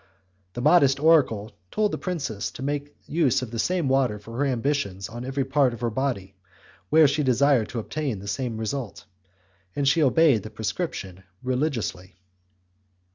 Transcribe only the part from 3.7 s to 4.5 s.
water for her